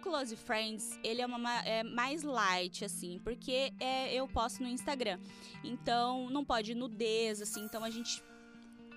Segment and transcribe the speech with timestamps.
[0.00, 5.18] Close Friends, ele é uma é mais light, assim, porque é, eu posto no Instagram.
[5.62, 8.22] Então, não pode nudez, assim, então a gente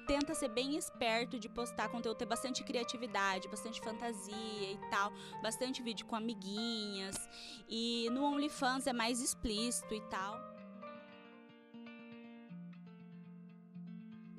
[0.05, 5.11] tenta ser bem esperto de postar conteúdo, ter bastante criatividade, bastante fantasia e tal,
[5.41, 7.15] bastante vídeo com amiguinhas.
[7.69, 10.52] E no OnlyFans é mais explícito e tal.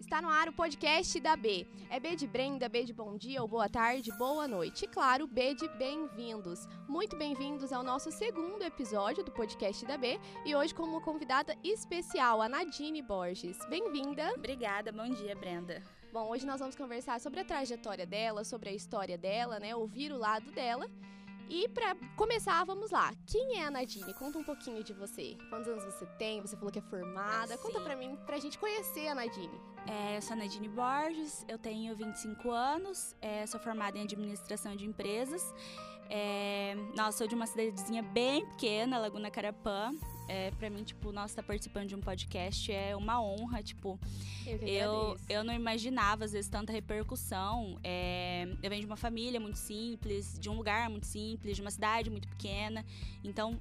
[0.04, 1.66] Está no ar o podcast da B.
[1.88, 4.84] É B de Brenda, B de bom dia ou boa tarde, boa noite.
[4.84, 6.68] E claro, B de bem-vindos.
[6.86, 11.56] Muito bem-vindos ao nosso segundo episódio do podcast da B e hoje com uma convidada
[11.64, 13.56] especial, a Nadine Borges.
[13.70, 14.34] Bem-vinda.
[14.36, 15.82] Obrigada, bom dia, Brenda.
[16.12, 19.74] Bom, hoje nós vamos conversar sobre a trajetória dela, sobre a história dela, né?
[19.74, 20.86] Ouvir o lado dela.
[21.48, 23.10] E para começar, vamos lá.
[23.26, 24.12] Quem é a Nadine?
[24.14, 25.34] Conta um pouquinho de você.
[25.48, 26.42] Quantos anos você tem?
[26.42, 27.56] Você falou que é formada.
[27.56, 29.73] Conta para mim, pra gente conhecer a Nadine.
[29.86, 34.74] É, eu sou a Nadine Borges, eu tenho 25 anos, é, sou formada em administração
[34.74, 35.54] de empresas.
[36.08, 39.90] É, nossa, sou de uma cidadezinha bem pequena, Laguna Carapã.
[40.26, 43.98] É, pra mim, tipo, nossa, estar tá participando de um podcast é uma honra, tipo.
[44.46, 47.78] Eu, eu, eu não imaginava, às vezes, tanta repercussão.
[47.82, 51.70] É, eu venho de uma família muito simples, de um lugar muito simples, de uma
[51.70, 52.84] cidade muito pequena.
[53.22, 53.60] Então,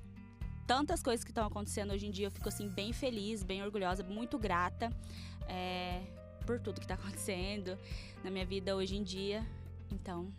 [0.66, 4.03] tantas coisas que estão acontecendo hoje em dia, eu fico, assim, bem feliz, bem orgulhosa,
[4.03, 4.89] muito grata
[5.47, 6.02] é,
[6.45, 7.78] por tudo que está acontecendo
[8.23, 9.45] na minha vida hoje em dia.
[9.91, 10.31] Então,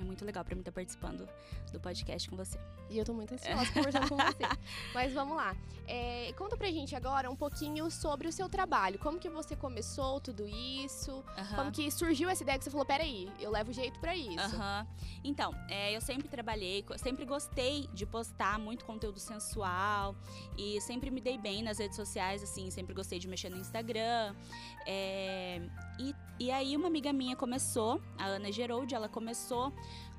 [0.00, 1.28] é muito legal para mim estar tá participando
[1.72, 2.58] do podcast com você.
[2.90, 4.44] E eu tô muito ansiosa conversando com você.
[4.94, 5.56] Mas vamos lá.
[5.86, 8.98] É, conta pra gente agora um pouquinho sobre o seu trabalho.
[8.98, 11.12] Como que você começou tudo isso?
[11.12, 11.56] Uhum.
[11.56, 14.56] Como que surgiu essa ideia que você falou, peraí, eu levo jeito para isso.
[14.56, 14.86] Uhum.
[15.22, 20.14] Então, é, eu sempre trabalhei, sempre gostei de postar muito conteúdo sensual
[20.56, 24.34] e sempre me dei bem nas redes sociais, assim, sempre gostei de mexer no Instagram.
[24.86, 25.60] É,
[25.98, 29.72] e, e aí uma amiga minha começou, a Ana Geroldi, ela começou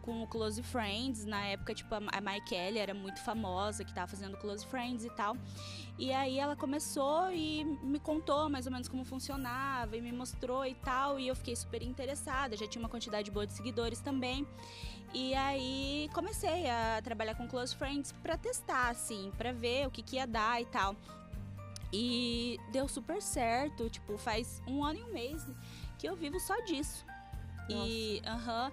[0.06, 1.26] com o Close Friends.
[1.26, 5.10] Na época, tipo, a Mai Kelly era muito famosa, que tava fazendo Close Friends e
[5.10, 5.36] tal.
[5.98, 10.66] E aí ela começou e me contou mais ou menos como funcionava e me mostrou
[10.66, 11.20] e tal.
[11.20, 14.48] E eu fiquei super interessada, já tinha uma quantidade boa de seguidores também.
[15.14, 20.04] E aí comecei a trabalhar com Close Friends para testar, assim, para ver o que,
[20.04, 20.96] que ia dar e tal.
[21.92, 25.46] E deu super certo, tipo, faz um ano e um mês
[25.98, 27.06] que eu vivo só disso.
[27.70, 27.88] Nossa.
[27.88, 28.72] E, aham.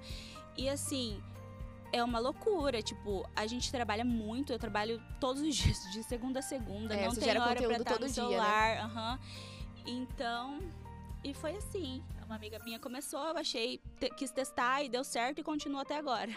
[0.57, 1.23] E assim,
[1.93, 2.83] é uma loucura.
[2.83, 6.95] Tipo, a gente trabalha muito, eu trabalho todos os dias, de segunda a segunda.
[6.95, 8.75] É, não tem hora pra estar no celular.
[8.75, 8.95] Dia, né?
[8.95, 9.19] uhum.
[9.85, 10.61] Então,
[11.25, 15.39] e foi assim uma amiga minha começou, eu achei, te, quis testar e deu certo
[15.41, 16.33] e continua até agora.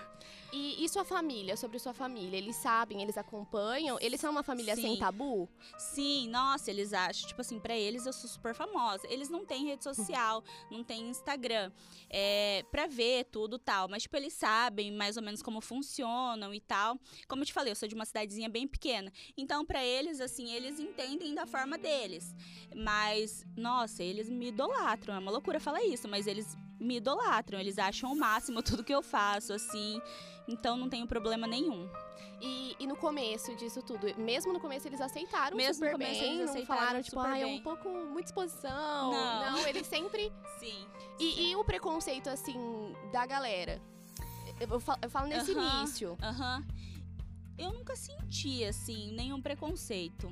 [0.52, 3.98] E, e, sua família, sobre sua família, eles sabem, eles acompanham?
[4.00, 4.82] Eles são uma família Sim.
[4.82, 5.50] sem tabu?
[5.78, 9.06] Sim, nossa, eles acham, tipo assim, para eles eu sou super famosa.
[9.10, 11.72] Eles não têm rede social, não têm Instagram,
[12.10, 16.60] é, pra ver tudo tal, mas tipo, eles sabem mais ou menos como funcionam e
[16.60, 17.00] tal.
[17.28, 19.12] Como eu te falei, eu sou de uma cidadezinha bem pequena.
[19.38, 22.34] Então, para eles, assim, eles entendem da forma deles.
[22.74, 27.78] Mas, nossa, eles me idolatram, é uma loucura falar isso, mas eles me idolatram, eles
[27.78, 30.02] acham o máximo tudo que eu faço, assim.
[30.48, 31.90] Então não tenho problema nenhum.
[32.42, 36.20] E, e no começo disso tudo, mesmo no começo eles aceitaram mesmo super no começo,
[36.20, 39.12] bem, eles não falaram tipo, ah, é um pouco muita exposição.
[39.12, 40.32] Não, não eles sempre.
[40.60, 40.88] sim,
[41.20, 41.50] e, sim.
[41.50, 43.82] E o preconceito assim da galera.
[44.60, 46.18] Eu, falo, eu falo nesse uh -huh, início.
[46.22, 46.60] Aham.
[46.60, 46.86] Uh -huh.
[47.58, 50.30] Eu nunca senti assim nenhum preconceito.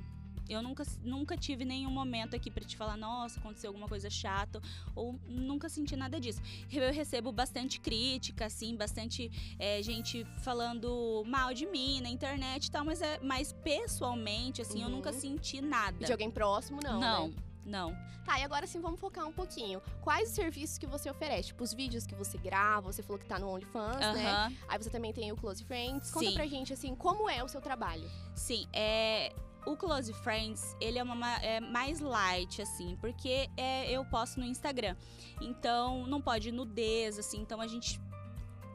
[0.49, 4.61] Eu nunca, nunca tive nenhum momento aqui para te falar, nossa, aconteceu alguma coisa chata,
[4.95, 6.41] ou nunca senti nada disso.
[6.71, 12.71] Eu recebo bastante crítica, assim, bastante é, gente falando mal de mim na internet e
[12.71, 14.85] tal, mas, é, mas pessoalmente, assim, uhum.
[14.85, 15.19] eu nunca uhum.
[15.19, 16.05] senti nada.
[16.05, 16.99] De alguém próximo, não.
[16.99, 17.27] Não.
[17.29, 17.35] Né?
[17.65, 17.95] Não.
[18.25, 19.81] Tá, e agora sim vamos focar um pouquinho.
[20.01, 21.49] Quais os serviços que você oferece?
[21.49, 24.57] Tipo, os vídeos que você grava, você falou que tá no OnlyFans, né?
[24.67, 26.11] Aí você também tem o Close Friends.
[26.11, 26.33] Conta sim.
[26.33, 28.09] pra gente, assim, como é o seu trabalho?
[28.35, 29.33] Sim, é
[29.65, 34.45] o Close Friends, ele é, uma, é mais light, assim, porque é, eu posto no
[34.45, 34.95] Instagram.
[35.41, 37.99] Então, não pode nudez, assim, então a gente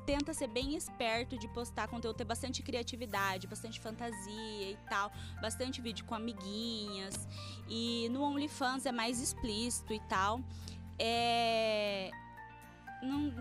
[0.09, 5.83] tenta ser bem esperto de postar conteúdo, ter bastante criatividade, bastante fantasia e tal, bastante
[5.83, 7.29] vídeo com amiguinhas.
[7.69, 10.41] E no OnlyFans é mais explícito e tal.
[10.99, 12.11] É.
[13.03, 13.35] Não,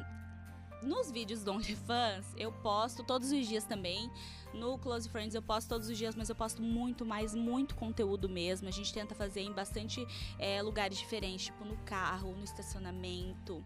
[0.84, 4.12] nos vídeos do OnlyFans, eu posto todos os dias também.
[4.58, 8.28] No Close Friends eu posto todos os dias, mas eu posto muito mais, muito conteúdo
[8.28, 8.68] mesmo.
[8.68, 10.06] A gente tenta fazer em bastante
[10.40, 13.64] é, lugares diferentes, tipo no carro, no estacionamento,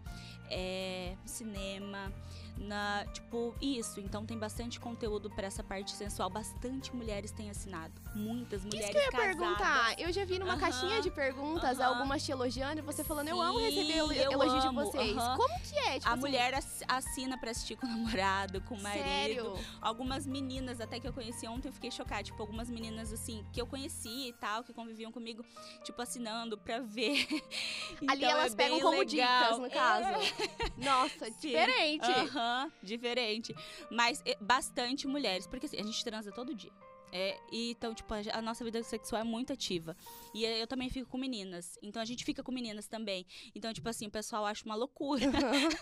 [0.50, 2.12] é, cinema.
[2.56, 3.98] Na, tipo, isso.
[4.00, 6.30] Então tem bastante conteúdo pra essa parte sensual.
[6.30, 7.92] Bastante mulheres têm assinado.
[8.14, 9.36] Muitas mulheres Isso que eu ia casadas.
[9.36, 9.94] perguntar.
[10.00, 10.60] Eu já vi numa Aham.
[10.60, 11.88] caixinha de perguntas Aham.
[11.94, 15.16] algumas te elogiando e você falando, eu amo Sim, receber eu elogio de vocês.
[15.16, 15.36] aham.
[15.36, 15.94] Como que é?
[15.98, 19.02] Tipo A assim, mulher ass- assina pra assistir com o namorado, com o marido.
[19.04, 19.58] Sério?
[19.80, 22.22] Algumas meninas, até que eu conheci ontem, eu fiquei chocada.
[22.22, 25.44] Tipo, algumas meninas, assim, que eu conheci e tal, que conviviam comigo,
[25.84, 27.26] tipo, assinando pra ver.
[28.08, 29.06] Ali Então, elas é pegam como legal.
[29.06, 29.70] dicas, no É.
[29.70, 30.18] caso.
[30.76, 31.32] Nossa, Sim.
[31.48, 32.06] diferente.
[32.42, 33.54] Aham, diferente.
[33.90, 36.72] Mas bastante mulheres, porque assim, a gente transa todo dia.
[37.12, 39.96] É, e, então, tipo, a, a nossa vida sexual é muito ativa.
[40.34, 41.78] E eu também fico com meninas.
[41.82, 43.26] Então a gente fica com meninas também.
[43.54, 45.24] Então, tipo assim, o pessoal acha uma loucura.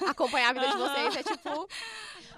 [0.08, 1.68] Acompanhar a vida de vocês é tipo.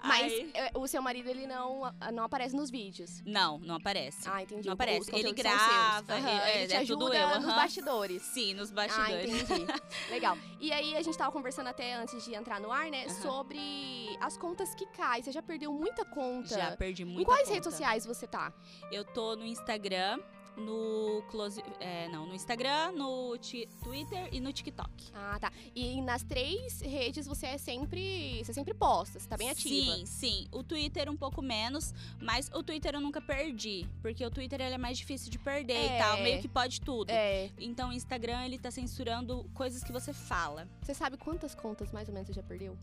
[0.04, 1.82] Mas é, o seu marido, ele não,
[2.12, 3.22] não aparece nos vídeos.
[3.24, 4.28] Não, não aparece.
[4.28, 4.66] Ah, entendi.
[4.66, 5.14] Não aparece.
[5.14, 7.56] Ele grava, Aham, é, ele te é ajuda tudo eu, nos aham.
[7.56, 8.22] bastidores.
[8.22, 9.42] Sim, nos Ah, bastidores.
[9.42, 9.66] entendi.
[10.10, 10.36] Legal.
[10.60, 13.04] E aí, a gente tava conversando até antes de entrar no ar, né?
[13.04, 13.14] Aham.
[13.22, 15.22] Sobre as contas que caem.
[15.22, 16.48] Você já perdeu muita conta.
[16.48, 17.54] Já perdi muita Em quais conta.
[17.54, 18.52] redes sociais você tá?
[18.90, 20.18] Eu tô no Instagram,
[20.56, 21.62] no Close.
[21.80, 23.36] É, não, no Instagram, no
[23.82, 25.10] Twitter e no TikTok.
[25.14, 25.52] Ah, tá.
[25.74, 28.42] E nas três redes você é sempre.
[28.44, 29.96] Você sempre posta, você tá bem ativa.
[29.96, 30.48] Sim, sim.
[30.52, 33.86] O Twitter um pouco menos, mas o Twitter eu nunca perdi.
[34.00, 35.96] Porque o Twitter ele é mais difícil de perder É.
[35.96, 36.16] e tal.
[36.18, 37.10] Meio que pode tudo.
[37.10, 37.50] É.
[37.58, 40.68] Então o Instagram ele tá censurando coisas que você fala.
[40.82, 42.76] Você sabe quantas contas mais ou menos você já perdeu?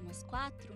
[0.00, 0.74] Umas quatro?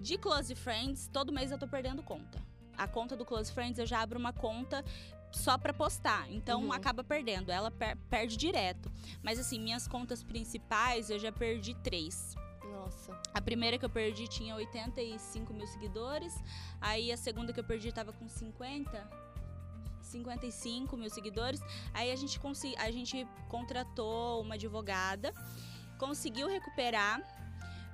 [0.00, 2.40] De Close Friends, todo mês eu tô perdendo conta.
[2.76, 4.84] A conta do Close Friends eu já abro uma conta
[5.32, 6.30] só pra postar.
[6.30, 6.72] Então Uhum.
[6.72, 7.50] acaba perdendo.
[7.50, 8.90] Ela per- perde direto.
[9.22, 12.34] Mas assim, minhas contas principais eu já perdi três.
[12.64, 13.18] Nossa.
[13.34, 16.34] A primeira que eu perdi tinha 85 mil seguidores.
[16.80, 19.26] Aí a segunda que eu perdi tava com 50.
[20.00, 21.60] 55 mil seguidores.
[21.92, 22.38] Aí a gente,
[22.78, 25.32] a gente contratou uma advogada,
[25.98, 27.20] conseguiu recuperar,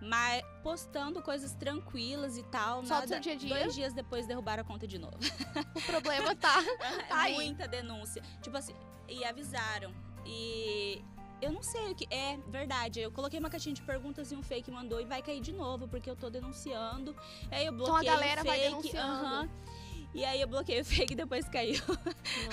[0.02, 2.84] mas postando coisas tranquilas e tal.
[2.84, 3.48] Só nada, dia a dia?
[3.48, 5.16] Dois dias depois derrubaram a conta de novo.
[5.74, 6.56] O problema tá.
[7.08, 7.34] Tá aí.
[7.34, 8.22] Muita denúncia.
[8.42, 8.74] Tipo assim,
[9.08, 9.92] e avisaram.
[10.26, 11.02] E
[11.40, 12.06] eu não sei o que.
[12.10, 13.00] É verdade.
[13.00, 15.88] Eu coloquei uma caixinha de perguntas e um fake mandou e vai cair de novo,
[15.88, 17.14] porque eu tô denunciando.
[17.50, 18.70] Aí eu Então a bloqueei galera o vai fake.
[18.70, 19.24] denunciando.
[19.26, 19.48] aham.
[20.14, 21.80] E aí eu bloqueei o fake e depois caiu.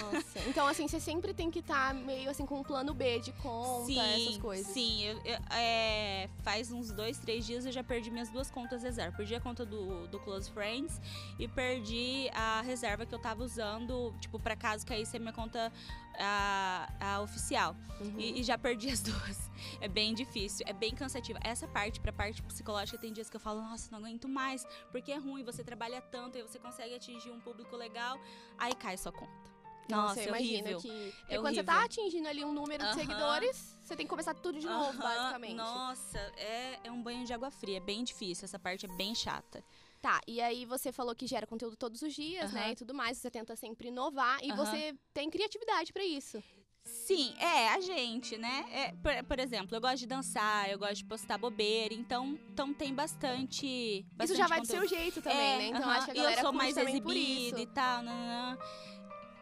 [0.01, 0.39] Nossa.
[0.47, 3.85] Então, assim, você sempre tem que estar meio assim com um plano B de conta,
[3.91, 4.67] essas coisas.
[4.67, 8.81] Sim, eu- eu- é, faz uns dois, três dias eu já perdi minhas duas contas
[8.83, 9.15] reserva.
[9.17, 11.01] Perdi a conta do, do Close Friends
[11.38, 15.71] e perdi a reserva que eu tava usando, tipo, pra caso caísse a minha conta
[16.19, 17.75] a, a oficial.
[18.00, 18.16] Uhum.
[18.18, 19.50] E, e já perdi as duas.
[19.81, 21.39] É bem difícil, é bem cansativa.
[21.44, 25.12] Essa parte, pra parte psicológica, tem dias que eu falo, nossa, não aguento mais, porque
[25.12, 28.19] é ruim, você trabalha tanto, aí você consegue atingir um público legal,
[28.57, 29.50] aí cai sua conta.
[29.89, 30.80] Nossa, eu é horrível.
[30.80, 30.88] que.
[30.88, 34.36] Porque É quando você tá atingindo ali um número de seguidores, você tem que começar
[34.36, 35.56] tudo de novo, Aham, basicamente.
[35.56, 39.16] Nossa, é, é um banho de água fria, é bem difícil, essa parte é bem
[39.16, 39.63] chata.
[40.01, 42.61] Tá, e aí você falou que gera conteúdo todos os dias, né?
[42.61, 42.71] Aham.
[42.71, 44.65] E tudo mais, você tenta sempre inovar e Aham.
[44.65, 46.41] você tem criatividade pra isso.
[46.85, 48.65] Sim, é, a gente, né?
[48.71, 52.73] É, por, por exemplo, eu gosto de dançar, eu gosto de postar bobeira, então, então
[52.73, 54.87] tem bastante, isso bastante já vai do conteúdo.
[54.87, 55.65] seu jeito também, é, né?
[55.67, 57.59] Então aham, acho que a e galera eu sou mais exibida isso.
[57.59, 58.57] e tal, nananã.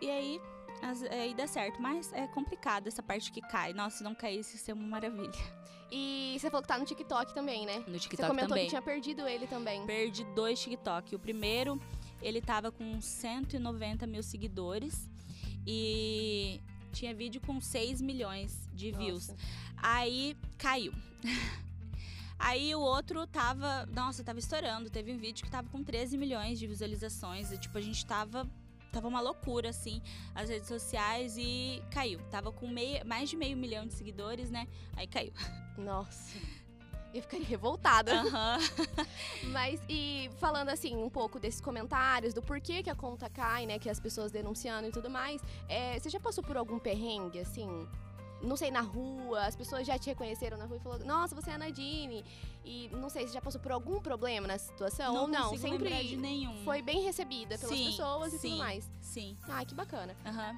[0.01, 0.41] E aí,
[0.81, 3.73] as- aí dá certo, mas é complicado essa parte que cai.
[3.73, 5.31] Nossa, se não caísse, isso é uma maravilha.
[5.91, 7.77] E você falou que tá no TikTok também, né?
[7.87, 8.65] No Você TikTok comentou também.
[8.65, 9.85] que tinha perdido ele também.
[9.85, 11.15] Perdi dois TikTok.
[11.15, 11.81] O primeiro,
[12.21, 15.09] ele tava com 190 mil seguidores
[15.65, 16.59] e
[16.91, 19.29] tinha vídeo com 6 milhões de views.
[19.29, 19.41] Nossa.
[19.77, 20.91] Aí caiu.
[22.39, 23.85] Aí o outro tava.
[23.87, 24.89] Nossa, tava estourando.
[24.89, 27.51] Teve um vídeo que tava com 13 milhões de visualizações.
[27.51, 28.47] E, tipo, a gente tava.
[28.91, 30.01] Tava uma loucura, assim,
[30.33, 32.19] as redes sociais e caiu.
[32.31, 34.67] Tava com meio, mais de meio milhão de seguidores, né?
[34.95, 35.33] Aí caiu.
[35.77, 36.37] Nossa.
[37.13, 38.13] Eu ficaria revoltada.
[38.21, 38.57] Aham.
[39.51, 43.79] Mas, e falando assim, um pouco desses comentários, do porquê que a conta cai, né?
[43.79, 45.41] Que as pessoas denunciando e tudo mais.
[45.67, 47.87] é, você já passou por algum perrengue, assim?
[48.41, 51.49] Não sei, na rua, as pessoas já te reconheceram na rua e falaram, nossa, você
[51.49, 52.23] é a Nadine.
[52.63, 55.15] E não sei, você já passou por algum problema nessa situação?
[55.15, 55.49] ou não?
[55.49, 56.63] consigo lembrar Sempre de nenhum.
[56.63, 58.49] foi bem recebida pelas Sim, pessoas e sim.
[58.49, 58.89] tudo mais.
[59.01, 59.35] Sim.
[59.49, 60.15] Ah, que bacana.
[60.25, 60.55] Aham.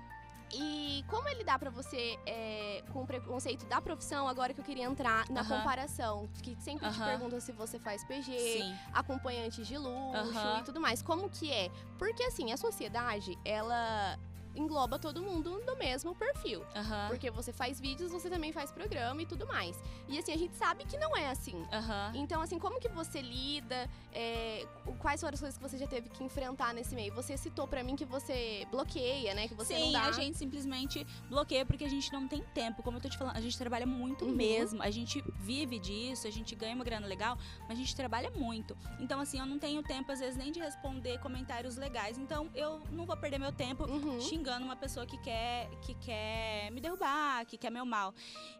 [0.51, 4.63] E como ele dá pra você é, com o preconceito da profissão, agora que eu
[4.65, 8.75] queria entrar na comparação, que sempre te perguntam se você faz PG, Sim.
[8.91, 11.03] acompanhantes de luxo e tudo mais.
[11.03, 11.69] Como que é?
[11.99, 14.17] Porque assim, a sociedade, ela
[14.59, 16.63] engloba todo mundo no mesmo perfil.
[16.75, 17.07] Aham.
[17.09, 19.81] Porque você faz vídeos, você também faz programa e tudo mais.
[20.07, 21.65] E assim, a gente sabe que não é assim.
[21.71, 22.11] Aham.
[22.15, 23.89] Então, assim, como que você lida?
[24.11, 24.65] é,
[24.99, 27.13] quais foram as coisas que você já teve que enfrentar nesse meio?
[27.13, 29.47] Você citou para mim que você bloqueia, né?
[29.47, 30.05] Que você Sim, não dá...
[30.07, 32.81] a gente simplesmente bloqueia porque a gente não tem tempo.
[32.81, 34.31] Como eu tô te falando, a gente trabalha muito Uhum.
[34.35, 34.81] mesmo.
[34.81, 37.37] A gente vive disso, a gente ganha uma grana legal,
[37.67, 38.75] mas a gente trabalha muito.
[38.99, 42.17] Então, assim, eu não tenho tempo, às vezes, nem de responder comentários legais.
[42.17, 44.19] Então, eu não vou perder meu tempo Uhum.
[44.19, 48.13] xingando uma pessoa que quer, que quer me derrubar, que quer meu mal.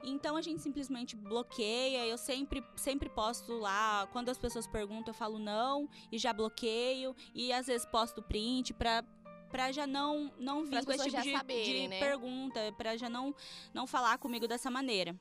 [0.03, 2.05] Então a gente simplesmente bloqueia.
[2.05, 4.07] Eu sempre, sempre posto lá.
[4.11, 7.15] Quando as pessoas perguntam, eu falo não e já bloqueio.
[7.33, 9.03] E às vezes posto print pra.
[9.49, 11.99] Pra já não, não vir com esse tipo de, saberem, de né?
[11.99, 13.33] pergunta, pra já não,
[13.73, 15.19] não falar comigo dessa maneira.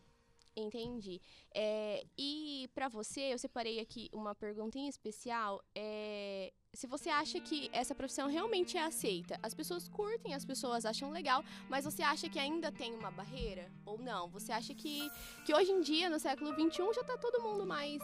[0.55, 1.21] Entendi.
[1.55, 5.63] É, e pra você, eu separei aqui uma perguntinha especial.
[5.75, 10.87] É, se você acha que essa profissão realmente é aceita, as pessoas curtem, as pessoas
[10.87, 14.29] acham legal, mas você acha que ainda tem uma barreira ou não?
[14.29, 15.11] Você acha que,
[15.45, 18.01] que hoje em dia, no século XXI, já tá todo mundo mais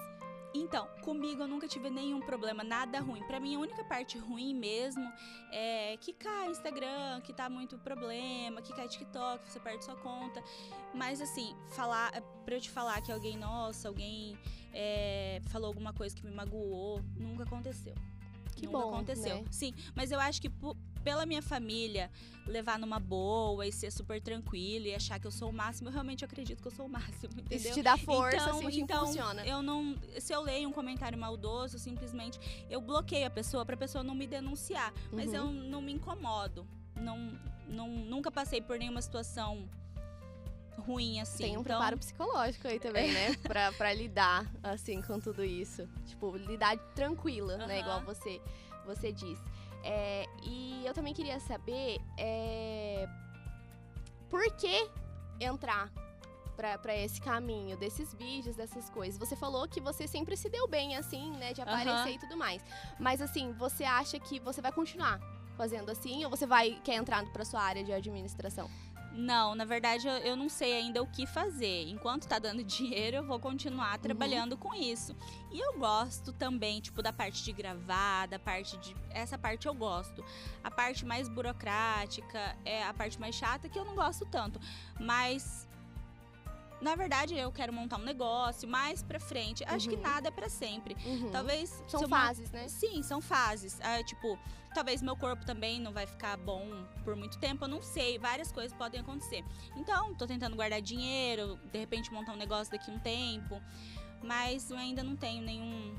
[0.53, 3.23] Então, comigo eu nunca tive nenhum problema, nada ruim.
[3.23, 5.09] Pra mim, a única parte ruim mesmo
[5.53, 10.43] é que cai Instagram, que tá muito problema, que cai TikTok, você perde sua conta.
[10.93, 12.11] Mas assim, falar,
[12.45, 14.37] pra eu te falar que alguém, nossa, alguém
[14.73, 17.95] é, falou alguma coisa que me magoou, nunca aconteceu.
[18.61, 19.37] Que nunca bom, aconteceu.
[19.39, 19.45] né?
[19.51, 20.51] Sim, mas eu acho que
[21.03, 22.11] pela minha família
[22.47, 25.93] levar numa boa e ser super tranquilo e achar que eu sou o máximo, eu
[25.93, 27.59] realmente acredito que eu sou o máximo, entendeu?
[27.59, 29.47] Isso te dá força, então, assim, então impulsiona.
[29.47, 32.39] eu não, se eu leio um comentário maldoso, simplesmente
[32.71, 35.35] eu bloqueio a pessoa pra pessoa não me denunciar, mas Uhum.
[35.35, 36.67] eu não me incomodo.
[36.97, 39.69] Não, não nunca passei por nenhuma situação
[40.79, 41.45] ruim assim.
[41.45, 43.35] Tem um então, preparo psicológico aí também, né?
[43.45, 45.89] Pra, pra lidar, assim, com tudo isso.
[46.07, 47.81] Tipo, lidar tranquila, né?
[47.81, 47.81] Aham.
[47.81, 48.41] Igual você,
[48.85, 49.43] você disse.
[49.83, 53.07] É, e eu também queria saber é,
[54.31, 54.89] por que
[55.39, 55.93] entrar
[56.57, 59.19] pra, pra esse caminho desses vídeos, dessas coisas.
[59.19, 61.53] Você falou que você sempre se deu bem, assim, né?
[61.53, 62.11] De aparecer Aham.
[62.11, 62.63] e tudo mais.
[62.99, 65.21] Mas, assim, você acha que você vai continuar
[65.57, 66.25] fazendo assim?
[66.25, 68.71] Ou você vai quer entrar pra sua área de administração?
[69.15, 71.89] Não, na verdade eu, eu não sei ainda o que fazer.
[71.89, 75.17] Enquanto tá dando dinheiro, eu vou continuar trabalhando com isso.
[75.53, 78.95] E eu gosto também, tipo, da parte de gravar, da parte de.
[79.11, 80.25] Essa parte eu gosto.
[80.65, 84.61] A parte mais burocrática é a parte mais chata que eu não gosto tanto.
[84.99, 85.64] Mas.
[86.85, 89.65] Na verdade, eu quero montar um negócio mais pra frente.
[89.67, 90.03] Acho que Uhum.
[90.03, 90.95] nada é pra sempre.
[91.07, 91.31] Uhum.
[91.31, 91.83] Talvez.
[91.89, 92.69] São fases, né?
[92.69, 93.81] Sim, são fases.
[93.81, 94.39] Ah, tipo,
[94.75, 98.19] talvez meu corpo também não vai ficar bom por muito tempo, eu não sei.
[98.19, 99.43] Várias coisas podem acontecer.
[99.75, 103.63] Então, tô tentando guardar dinheiro, de repente montar um negócio daqui um tempo.
[104.23, 105.97] Mas eu ainda não tenho nenhum.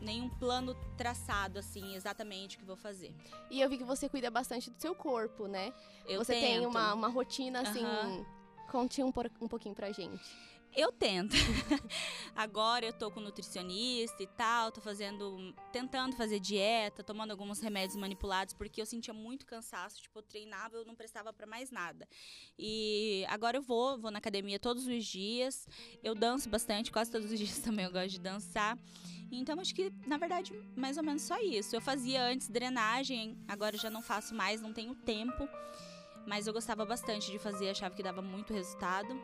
[0.00, 3.14] Nenhum plano traçado, assim, exatamente o que vou fazer.
[3.50, 5.72] E eu vi que você cuida bastante do seu corpo, né?
[6.06, 6.68] Eu você tem tento.
[6.70, 7.84] uma, uma rotina assim.
[7.84, 8.39] Aham.
[8.70, 10.22] Conte um, por- um pouquinho pra gente.
[10.76, 11.34] Eu tento.
[12.36, 17.96] Agora eu tô com nutricionista e tal, tô fazendo, tentando fazer dieta, tomando alguns remédios
[17.96, 22.08] manipulados porque eu sentia muito cansaço, tipo, eu treinava, eu não prestava pra mais nada.
[22.56, 25.66] E agora eu vou, vou na academia todos os dias.
[26.04, 28.78] Eu danço bastante, quase todos os dias também eu gosto de dançar.
[29.32, 31.74] Então acho que, na verdade, mais ou menos só isso.
[31.74, 35.48] Eu fazia antes drenagem, agora já não faço mais, não tenho tempo.
[36.26, 39.20] Mas eu gostava bastante de fazer, achava que dava muito resultado.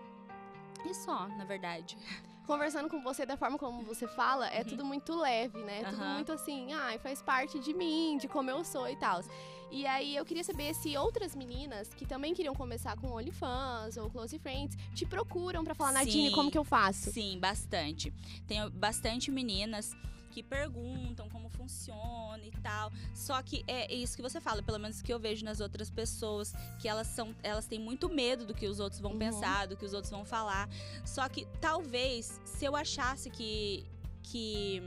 [0.84, 1.96] E só, na verdade.
[2.46, 4.64] Conversando com você da forma como você fala, é Uhum.
[4.68, 5.80] tudo muito leve, né?
[5.80, 6.14] É Tudo Aham.
[6.14, 9.20] muito assim, ai, faz parte de mim, de como eu sou e tal.
[9.68, 14.08] E aí eu queria saber se outras meninas que também queriam começar com OnlyFans ou
[14.08, 17.10] Close Friends te procuram pra falar, Nadine, como que eu faço?
[17.10, 18.12] Sim, bastante.
[18.46, 19.92] Tenho bastante meninas
[20.36, 22.92] que perguntam como funciona e tal.
[23.14, 26.52] Só que é isso que você fala, pelo menos que eu vejo nas outras pessoas,
[26.78, 29.18] que elas são, elas têm muito medo do que os outros vão Uhum.
[29.18, 30.68] pensar, do que os outros vão falar.
[31.06, 33.86] Só que talvez se eu achasse que
[34.22, 34.82] que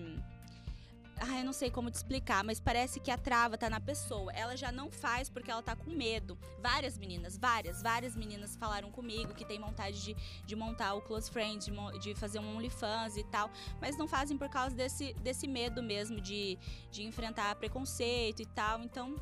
[1.22, 4.32] ah, eu não sei como te explicar, mas parece que a trava tá na pessoa.
[4.34, 6.38] Ela já não faz porque ela tá com medo.
[6.62, 11.30] Várias meninas, várias, várias meninas falaram comigo que tem vontade de, de montar o Close
[11.30, 13.50] Friends, de, de fazer um OnlyFans e tal,
[13.82, 16.58] mas não fazem por causa desse, desse medo mesmo de,
[16.92, 18.82] de enfrentar preconceito e tal.
[18.82, 19.16] Então,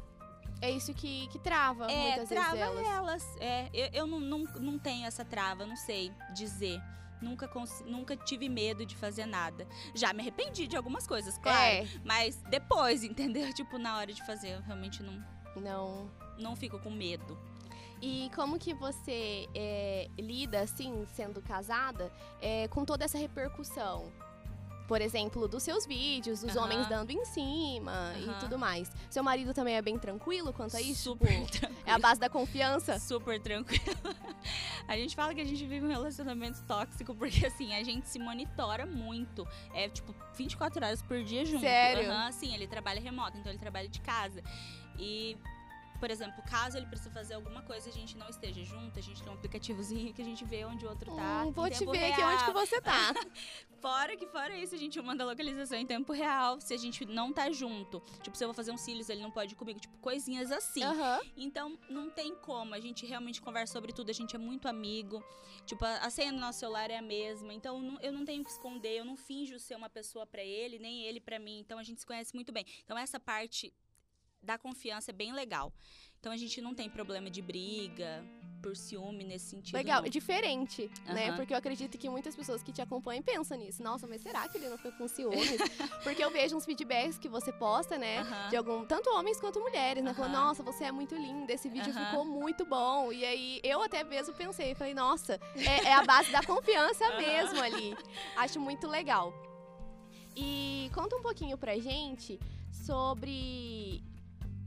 [0.62, 2.88] É isso que, que trava é, muitas trava vezes elas.
[2.88, 3.38] elas.
[3.39, 6.80] É, eu eu não, não, não tenho essa trava, não sei dizer.
[7.21, 7.50] Nunca,
[7.86, 9.67] nunca tive medo de fazer nada.
[9.95, 11.57] Já me arrependi de algumas coisas, claro.
[11.57, 13.51] É, Mas depois, entendeu?
[13.53, 15.24] Tipo, na hora de fazer, eu realmente não,
[15.55, 16.12] não.
[16.38, 17.38] não fico com medo.
[18.01, 24.12] E como que você é, lida, assim, sendo casada, é, com toda essa repercussão?
[24.88, 28.89] Por exemplo, dos seus vídeos, dos homens dando em cima e tudo mais.
[29.10, 31.03] Seu marido também é bem tranquilo quanto a isso?
[31.03, 31.82] Super Tipo, tranquilo.
[31.86, 32.98] é a base da confiança?
[33.00, 33.84] Super tranquilo.
[34.88, 38.17] A gente fala que a gente vive um relacionamento tóxico porque, assim, a gente se
[38.17, 39.46] monitora muito.
[39.74, 41.60] É, tipo, 24 horas por dia junto.
[41.60, 42.10] Sério?
[42.10, 44.41] Aham, sim, ele trabalha remoto, então ele trabalha de casa.
[44.98, 45.36] E,
[46.00, 49.01] por exemplo, caso ele precise fazer alguma coisa e a gente não esteja junto, a
[49.01, 51.44] gente tem um aplicativozinho que a gente vê onde o outro tá.
[51.46, 52.66] Hum, vou te ver aqui onde que real.
[52.66, 53.13] você tá.
[53.80, 56.60] Fora que fora isso, a gente manda localização em tempo real.
[56.60, 58.01] Se a gente não tá junto.
[58.24, 59.80] Tipo, se eu vou fazer um cílios, ele não pode ir comigo.
[59.80, 60.84] Tipo, coisinhas assim.
[60.84, 61.22] Aham.
[61.36, 62.74] Então, não tem como.
[62.74, 64.10] A gente realmente conversa sobre tudo.
[64.10, 65.24] A gente é muito amigo.
[65.66, 67.54] Tipo, a, senha do nosso celular é a mesma.
[67.54, 68.98] Então, eu não tenho que esconder.
[68.98, 71.60] Eu não finjo ser uma pessoa pra ele, nem ele pra mim.
[71.60, 72.66] Então, a gente se conhece muito bem.
[72.84, 73.72] Então, essa parte
[74.41, 75.74] da confiança é bem legal.
[76.20, 78.25] Então, a gente não tem problema de briga,
[78.62, 79.75] por ciúme nesse sentido.
[79.75, 80.08] Legal, não.
[80.08, 81.27] é diferente, né?
[81.27, 81.36] Aham.
[81.38, 83.82] Porque eu acredito que muitas pessoas que te acompanham pensam nisso.
[83.82, 85.62] Nossa, mas será que ele não fica com ciúmes?
[86.03, 88.20] Porque eu vejo uns feedbacks que você posta, né?
[88.20, 88.50] Aham.
[88.50, 90.13] De algum, tanto homens quanto mulheres, né?
[90.13, 90.46] Falando, Aham.
[90.48, 92.06] nossa, você é muito linda, esse vídeo Aham.
[92.06, 93.12] ficou muito bom.
[93.12, 97.62] E aí eu até mesmo pensei, falei, nossa, é, é a base da confiança mesmo
[97.62, 97.96] ali.
[98.36, 99.34] Acho muito legal.
[100.36, 102.39] E conta um pouquinho pra gente
[102.86, 103.87] sobre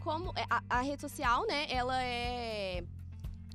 [0.00, 1.66] como é, a, a rede social, né?
[1.70, 2.84] Ela é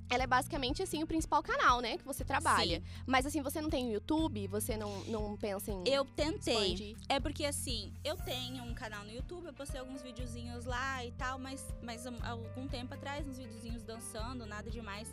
[0.09, 2.79] ela é basicamente assim o principal canal, né, que você trabalha.
[2.79, 2.85] Sim.
[3.05, 6.53] Mas assim, você não tem o YouTube, você não, não pensa em Eu tentei.
[6.53, 6.97] expandir?
[7.09, 11.11] É porque assim, eu tenho um canal no YouTube, eu postei alguns videozinhos lá e
[11.13, 15.11] tal, mas, mas há algum tempo atrás, uns videozinhos dançando, nada demais.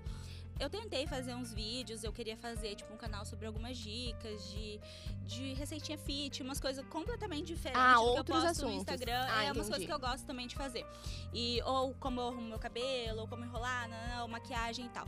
[0.61, 4.80] Eu tentei fazer uns vídeos, eu queria fazer tipo um canal sobre algumas dicas de,
[5.26, 8.75] de receitinha fit, umas coisas completamente diferentes Ah, do que eu outros posto assuntos.
[8.75, 9.26] no Instagram.
[9.28, 9.71] Ah, é umas entendi.
[9.71, 10.87] coisas que eu gosto também de fazer.
[11.32, 15.06] E ou como eu arrumo meu cabelo, ou como enrolar, não, não, maquiagem e tal.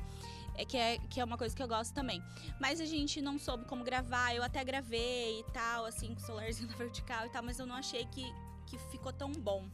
[0.56, 2.22] É que, é que é uma coisa que eu gosto também.
[2.60, 4.34] Mas a gente não soube como gravar.
[4.34, 7.66] Eu até gravei e tal, assim, com o celularzinho na vertical e tal, mas eu
[7.66, 8.24] não achei que,
[8.66, 9.68] que ficou tão bom.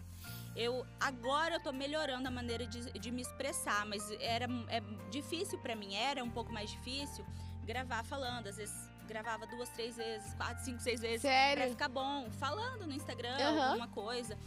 [0.56, 4.80] Eu agora eu tô melhorando a maneira de, de me expressar, mas era é
[5.10, 7.24] difícil pra mim, era um pouco mais difícil
[7.64, 8.48] gravar falando.
[8.48, 8.74] Às vezes
[9.06, 11.70] gravava duas, três vezes, quatro, cinco, seis vezes pra Sério?
[11.70, 13.66] ficar bom, falando no Instagram, Aham.
[13.70, 14.38] alguma coisa.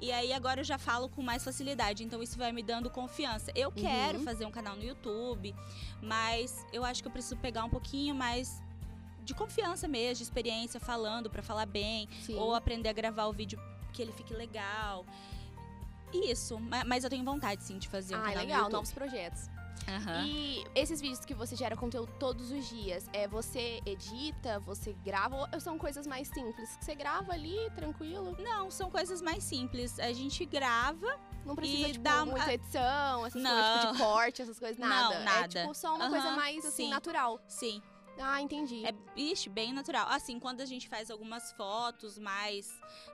[0.00, 3.52] E aí agora eu já falo com mais facilidade, então isso vai me dando confiança.
[3.54, 4.24] Eu quero Uhum.
[4.24, 5.54] fazer um canal no YouTube,
[6.02, 8.60] mas eu acho que eu preciso pegar um pouquinho mais
[9.22, 12.36] de confiança mesmo, de experiência falando pra falar bem, Sim.
[12.36, 13.60] ou aprender a gravar o vídeo
[13.92, 15.04] que ele fique legal.
[16.12, 18.72] Isso, ma- mas eu tenho vontade sim de fazer um Ah, no legal, YouTube.
[18.72, 19.48] novos projetos.
[19.86, 20.26] Aham.
[20.26, 25.48] E esses vídeos que você gera conteúdo todos os dias, é você edita, você grava,
[25.52, 26.76] ou são coisas mais simples?
[26.80, 28.36] Você grava ali, tranquilo?
[28.38, 29.98] Não, são coisas mais simples.
[29.98, 31.06] A gente grava
[31.46, 33.50] Não precisa, E tipo, dá- muita edição, essas Não.
[33.50, 35.14] coisas tipo, de corte, essas coisas, Não, nada.
[35.14, 35.48] É nada.
[35.48, 36.90] tipo só uma coisa Aham, mais, assim, sim.
[36.90, 37.40] natural.
[37.48, 37.82] Sim,
[38.20, 38.84] Ah, entendi.
[38.84, 40.06] É, ixi, bem natural.
[40.08, 42.68] Assim, quando a gente faz algumas fotos mais.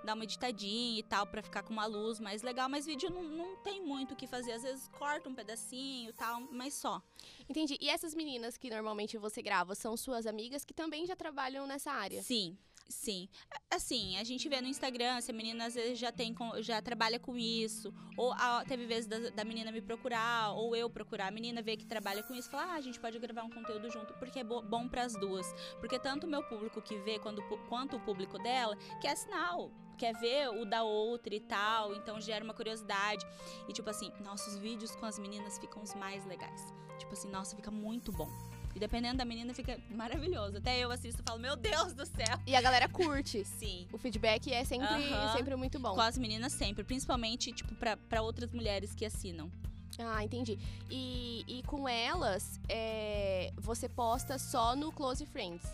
[0.04, 2.68] dá uma editadinha e tal, pra ficar com uma luz mais legal.
[2.68, 4.52] Mas vídeo não, não tem muito o que fazer.
[4.52, 7.02] Às vezes corta um pedacinho e tal, mas só.
[7.48, 7.76] Entendi.
[7.80, 11.92] E essas meninas que normalmente você grava são suas amigas que também já trabalham nessa
[11.92, 12.22] área?
[12.22, 12.56] Sim.
[12.86, 13.28] Sim.
[13.70, 17.18] Assim, a gente vê no Instagram, se a menina às vezes já tem já trabalha
[17.18, 17.92] com isso.
[18.16, 21.76] Ou a- teve vezes da, da menina me procurar, ou eu procurar a menina, ver
[21.76, 24.44] que trabalha com isso, falar, ah, a gente pode gravar um conteúdo junto, porque é
[24.44, 25.46] bo- bom pras duas.
[25.80, 29.70] Porque tanto o meu público que vê quando, quanto o público dela quer sinal.
[29.96, 33.24] Quer ver o da outra e tal, então gera uma curiosidade.
[33.68, 36.72] E tipo assim, nossos vídeos com as meninas ficam os mais legais.
[36.98, 38.28] Tipo assim, nossa, fica muito bom.
[38.74, 40.58] E dependendo da menina, fica maravilhoso.
[40.58, 42.38] Até eu assisto e falo, meu Deus do céu.
[42.46, 43.44] E a galera curte.
[43.44, 43.86] Sim.
[43.92, 45.32] O feedback é sempre, Aham.
[45.32, 45.94] sempre muito bom.
[45.94, 49.50] Com as meninas sempre, principalmente, tipo, pra, pra outras mulheres que assinam.
[49.98, 50.58] Ah, entendi.
[50.90, 55.64] E, e com elas, é, você posta só no Close Friends.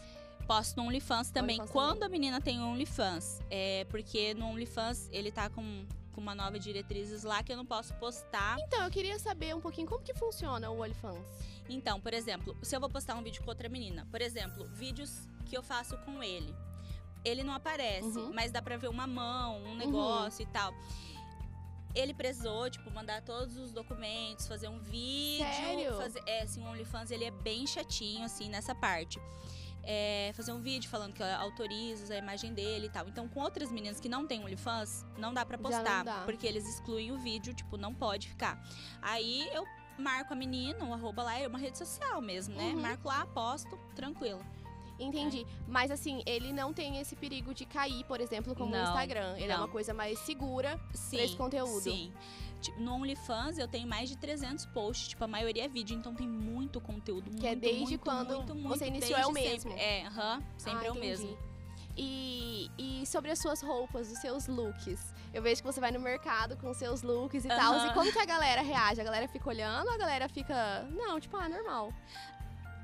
[0.47, 1.61] Posto no OnlyFans também.
[1.61, 3.41] OnlyFans quando a menina tem OnlyFans.
[3.49, 7.67] É porque no OnlyFans ele tá com, com uma nova diretrizes lá que eu não
[7.67, 8.57] posso postar.
[8.61, 11.25] Então, eu queria saber um pouquinho como que funciona o OnlyFans.
[11.69, 15.29] Então, por exemplo, se eu vou postar um vídeo com outra menina, por exemplo, vídeos
[15.47, 16.55] que eu faço com ele.
[17.25, 18.33] Ele não aparece, Uhum.
[18.33, 20.73] mas dá pra ver uma mão, um negócio e tal.
[21.95, 25.45] Ele precisou, tipo, mandar todos os documentos, fazer um vídeo.
[25.45, 25.95] Sério?
[25.97, 29.21] Fazer, é, assim, o OnlyFans ele é bem chatinho, assim, nessa parte.
[29.83, 33.09] É, fazer um vídeo falando que eu autorizo a imagem dele e tal.
[33.09, 36.05] Então, com outras meninas que não têm OnlyFans, não dá pra postar.
[36.05, 36.23] dá.
[36.25, 38.63] Porque eles excluem o vídeo, tipo, não pode ficar.
[39.01, 39.65] Aí eu
[39.99, 42.73] marco a menina, o arroba lá, é uma rede social mesmo, né?
[42.73, 42.81] Uhum.
[42.81, 44.41] Marco lá, posto, tranquilo.
[45.01, 45.47] Entendi.
[45.67, 49.35] Mas assim, ele não tem esse perigo de cair, por exemplo, como Não, Instagram.
[49.37, 49.65] Ele é não.
[49.65, 50.79] uma coisa mais segura.
[50.93, 51.81] Sim, esse conteúdo.
[51.81, 52.13] Sim.
[52.77, 56.29] No OnlyFans eu tenho mais de 300 posts, tipo, a maioria é vídeo, então tem
[56.29, 57.31] muito conteúdo.
[57.31, 59.71] Que é muito, desde muito, quando muito, muito, você iniciou é o mesmo.
[59.71, 59.81] Sempre.
[59.81, 61.39] É, aham, sempre Ah, é o mesmo.
[61.97, 65.15] E, e sobre as suas roupas, os seus looks.
[65.33, 67.87] Eu vejo que você vai no mercado com seus looks e tal.
[67.87, 69.01] E como que a galera reage?
[69.01, 70.87] A galera fica olhando ou a galera fica.
[70.91, 71.93] Não, tipo, ah, normal.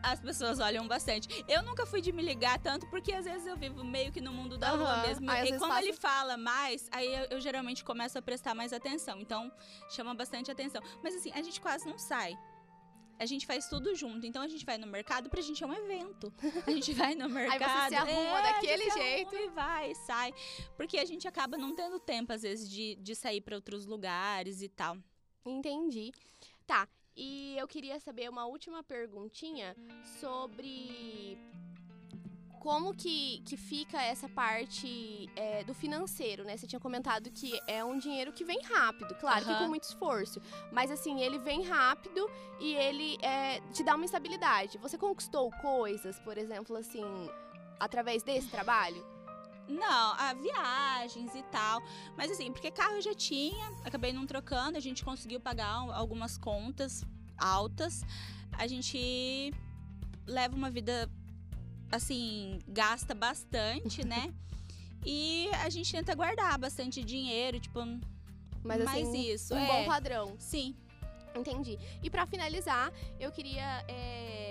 [0.02, 1.44] As pessoas olham bastante.
[1.48, 4.32] Eu nunca fui de me ligar tanto, porque às vezes eu vivo meio que no
[4.32, 5.06] mundo da lua Aham.
[5.08, 5.30] mesmo.
[5.30, 8.72] Aí, e como passa- ele fala mais, aí eu, eu geralmente começo a prestar mais
[8.72, 9.20] atenção.
[9.20, 9.50] Então,
[9.90, 10.80] chama bastante atenção.
[11.02, 12.38] Mas assim, a gente quase não sai.
[13.18, 14.26] A gente faz tudo junto.
[14.26, 16.32] Então a gente vai no mercado, pra gente é um evento.
[16.66, 17.88] A gente vai no mercado.
[17.88, 19.34] se arruma é, daquele jeito.
[19.34, 20.32] E vai, sai.
[20.76, 24.60] Porque a gente acaba não tendo tempo, às vezes, de, de sair pra outros lugares
[24.62, 24.98] e tal.
[25.44, 26.12] Entendi.
[26.66, 26.86] Tá.
[27.16, 29.74] E eu queria saber uma última perguntinha
[30.20, 31.38] sobre
[32.60, 36.56] como que, que fica essa parte é, do financeiro, né?
[36.56, 39.62] Você tinha comentado que é um dinheiro que vem rápido, claro, que Aham.
[39.62, 40.42] com muito esforço.
[40.72, 42.28] Mas assim, ele vem rápido
[42.60, 44.76] e ele é, te dá uma estabilidade.
[44.78, 47.04] Você conquistou coisas, por exemplo, assim,
[47.78, 49.15] através desse trabalho?
[49.68, 51.82] Não, a viagens e tal.
[52.16, 55.92] Mas assim, porque carro eu já tinha, acabei não trocando, a gente conseguiu pagar um-
[55.92, 57.04] algumas contas
[57.36, 58.02] altas.
[58.52, 59.52] A gente
[60.26, 61.10] leva uma vida
[61.90, 64.32] assim, gasta bastante, né?
[65.08, 67.78] E a gente tenta guardar bastante dinheiro, tipo,
[68.64, 69.54] Mas mais assim, isso.
[69.54, 69.66] um é.
[69.68, 70.34] bom padrão.
[70.36, 70.74] Sim.
[71.32, 71.78] Entendi.
[72.02, 74.45] E pra finalizar, eu queria é,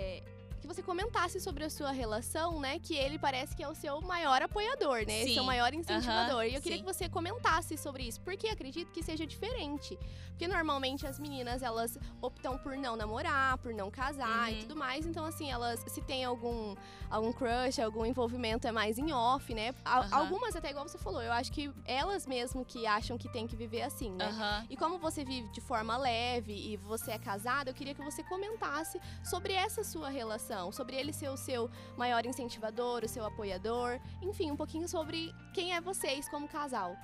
[0.65, 2.79] que você comentasse sobre a sua relação, né?
[2.79, 5.23] Que ele parece que é o seu maior apoiador, né?
[5.25, 5.33] Sim.
[5.35, 6.37] Seu maior incentivador.
[6.41, 6.83] Aham, e eu queria sim.
[6.83, 9.97] que você comentasse sobre isso, porque acredito que seja diferente.
[10.29, 14.61] Porque normalmente as meninas, elas optam por não namorar, por não casar e Uhum.
[14.61, 15.05] tudo mais.
[15.05, 16.75] Então, assim, elas, se tem algum,
[17.09, 19.73] algum crush, algum envolvimento, é mais em off, né?
[19.85, 20.15] Al- Aham.
[20.17, 23.55] Algumas, até igual você falou, eu acho que elas mesmo que acham que tem que
[23.55, 24.65] viver assim, né?
[24.69, 28.23] E como você vive de forma leve e você é casada, eu queria que você
[28.23, 33.99] comentasse sobre essa sua relação, sobre ele ser o seu maior incentivador, o seu apoiador,
[34.21, 36.95] enfim, um pouquinho sobre quem é vocês como casal.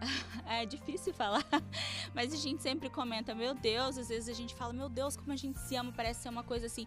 [0.46, 1.44] É difícil falar,
[2.14, 5.30] mas a gente sempre comenta, meu Deus, às vezes a gente fala, meu Deus, como
[5.32, 6.86] a gente se ama, parece ser uma coisa assim,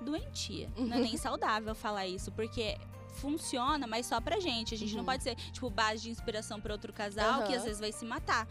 [0.00, 0.70] doentia.
[0.78, 2.78] Não é nem saudável falar isso, porque
[3.16, 4.74] funciona, mas só pra gente.
[4.74, 5.04] A gente não Uhum.
[5.06, 7.56] pode ser, tipo, base de inspiração pra outro casal que Aham.
[7.58, 8.48] às vezes vai se matar.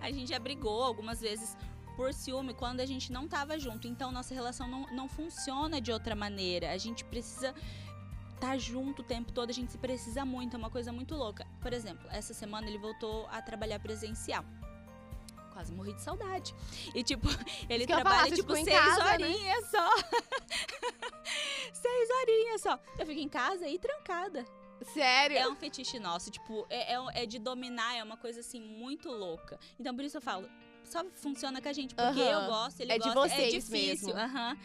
[0.00, 1.54] a gente já brigou algumas vezes
[1.96, 3.88] por ciúme quando a gente não tava junto.
[3.88, 6.70] Então nossa relação não, não funciona de outra maneira.
[6.72, 7.54] A gente precisa
[8.34, 11.46] estar junto o tempo todo, a gente se precisa muito, é uma coisa muito louca.
[11.60, 14.44] Por exemplo, essa semana ele voltou a trabalhar presencial.
[15.52, 16.54] Quase morri de saudade.
[16.94, 17.26] E tipo,
[17.68, 19.26] ele Isso trabalha falar, tipo seis casa, né?
[19.26, 19.90] horinhas só.
[21.72, 22.78] seis horinhas só.
[22.98, 24.44] Eu fico em casa e trancada.
[24.92, 25.38] Sério?
[25.38, 29.08] É um fetiche nosso, tipo, é, é, é de dominar, é uma coisa assim muito
[29.08, 29.58] louca.
[29.80, 30.46] Então por isso eu falo,
[30.86, 32.42] só funciona com a gente, porque Aham.
[32.42, 34.14] eu gosto, ele É de gosta, é vocês difícil.
[34.14, 34.20] mesmo.
[34.20, 34.56] aham.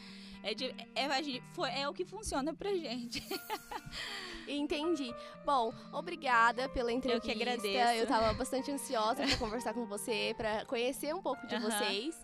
[0.43, 3.21] É, de- é, a gente- foi- é o que funciona pra gente.
[4.47, 5.13] Entendi.
[5.45, 7.31] Bom, obrigada pela entrevista.
[7.31, 7.91] agradeço.
[7.99, 11.69] Eu tava bastante ansiosa pra conversar com você, pra conhecer um pouco de Aham.
[11.69, 12.15] vocês.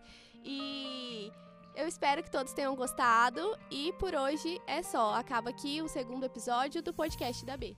[0.43, 1.31] E
[1.75, 3.57] eu espero que todos tenham gostado.
[3.69, 5.13] E por hoje é só.
[5.13, 7.75] Acaba aqui o segundo episódio do podcast da B.